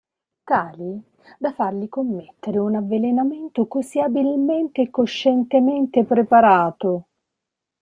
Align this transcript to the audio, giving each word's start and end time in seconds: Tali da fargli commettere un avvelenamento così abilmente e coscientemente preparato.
Tali 0.45 0.99
da 1.37 1.51
fargli 1.53 1.87
commettere 1.87 2.57
un 2.57 2.73
avvelenamento 2.73 3.67
così 3.67 3.99
abilmente 4.01 4.81
e 4.81 4.89
coscientemente 4.89 6.05
preparato. 6.05 7.07